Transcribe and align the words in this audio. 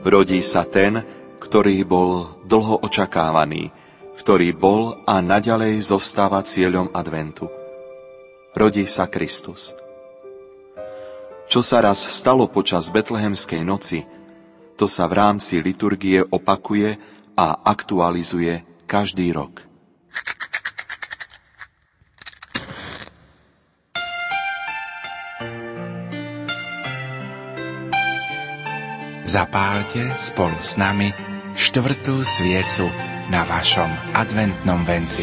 Rodí 0.00 0.40
sa 0.40 0.64
ten, 0.64 1.04
ktorý 1.36 1.84
bol 1.84 2.40
dlho 2.48 2.80
očakávaný, 2.80 3.68
ktorý 4.16 4.56
bol 4.56 4.96
a 5.04 5.20
naďalej 5.20 5.84
zostáva 5.84 6.40
cieľom 6.40 6.88
adventu. 6.96 7.52
Rodí 8.56 8.88
sa 8.88 9.04
Kristus. 9.06 9.76
Čo 11.52 11.60
sa 11.60 11.84
raz 11.84 12.00
stalo 12.08 12.48
počas 12.48 12.88
betlehemskej 12.88 13.60
noci, 13.60 14.08
to 14.80 14.88
sa 14.88 15.04
v 15.04 15.20
rámci 15.20 15.60
liturgie 15.60 16.24
opakuje 16.24 16.96
a 17.36 17.60
aktualizuje 17.60 18.64
každý 18.88 19.36
rok. 19.36 19.69
Zapálte 29.30 30.10
spolu 30.18 30.58
s 30.58 30.74
nami 30.74 31.14
štvrtú 31.54 32.18
sviecu 32.26 32.90
na 33.30 33.46
vašom 33.46 33.86
adventnom 34.10 34.82
venci. 34.82 35.22